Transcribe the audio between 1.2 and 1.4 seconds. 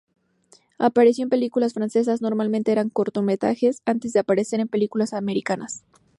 en